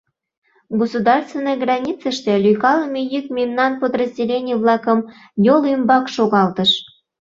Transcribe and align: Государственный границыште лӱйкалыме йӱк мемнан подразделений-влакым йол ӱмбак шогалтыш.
Государственный 0.81 1.55
границыште 1.63 2.31
лӱйкалыме 2.43 3.01
йӱк 3.13 3.25
мемнан 3.37 3.71
подразделений-влакым 3.81 4.99
йол 5.45 5.61
ӱмбак 5.73 6.05
шогалтыш. 6.15 6.71